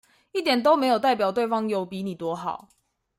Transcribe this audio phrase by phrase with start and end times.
[0.31, 2.69] 一點都沒有代表對方有比你多好